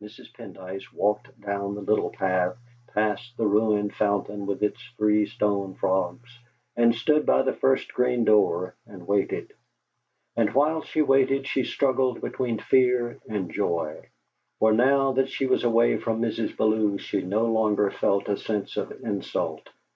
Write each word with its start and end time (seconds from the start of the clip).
Mrs. 0.00 0.32
Pendyce 0.34 0.92
walked 0.92 1.40
down 1.40 1.74
the 1.74 1.80
little 1.80 2.10
path, 2.10 2.56
past 2.94 3.36
the 3.36 3.48
ruined 3.48 3.92
fountain 3.92 4.46
with 4.46 4.62
its 4.62 4.80
three 4.96 5.26
stone 5.26 5.74
frogs, 5.74 6.38
and 6.76 6.94
stood 6.94 7.26
by 7.26 7.42
the 7.42 7.52
first 7.52 7.92
green 7.92 8.22
door 8.24 8.76
and 8.86 9.08
waited. 9.08 9.52
And 10.36 10.54
while 10.54 10.82
she 10.82 11.02
waited 11.02 11.48
she 11.48 11.64
struggled 11.64 12.20
between 12.20 12.60
fear 12.60 13.18
and 13.28 13.52
joy; 13.52 14.02
for 14.60 14.72
now 14.72 15.14
that 15.14 15.30
she 15.30 15.46
was 15.46 15.64
away 15.64 15.96
from 15.98 16.22
Mrs. 16.22 16.56
Bellew 16.56 16.96
she 16.98 17.20
no 17.22 17.46
longer 17.46 17.90
felt 17.90 18.28
a 18.28 18.36
sense 18.36 18.76
of 18.76 18.92
insult. 19.02 19.68